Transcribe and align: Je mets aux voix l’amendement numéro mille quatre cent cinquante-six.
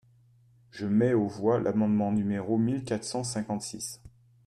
Je 0.71 0.87
mets 0.87 1.13
aux 1.13 1.27
voix 1.27 1.59
l’amendement 1.59 2.11
numéro 2.11 2.57
mille 2.57 2.83
quatre 2.83 3.03
cent 3.03 3.23
cinquante-six. 3.23 4.01